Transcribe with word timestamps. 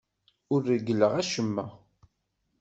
Ur 0.53 0.61
reggleɣ 0.69 1.13
acemma. 1.21 1.65